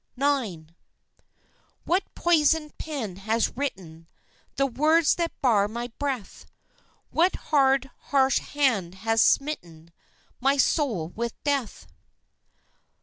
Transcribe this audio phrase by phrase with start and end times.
[0.17, 0.73] IX.
[1.85, 4.07] What poisoned pen has written
[4.55, 6.47] The words that bar my breath;
[7.11, 9.91] What hard, harsh hand has smitten
[10.39, 11.85] My soul with death?